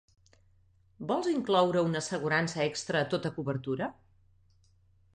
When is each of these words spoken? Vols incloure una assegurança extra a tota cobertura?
Vols 1.11 1.29
incloure 1.33 1.85
una 1.89 2.01
assegurança 2.05 2.65
extra 2.73 3.05
a 3.05 3.09
tota 3.15 3.35
cobertura? 3.39 3.95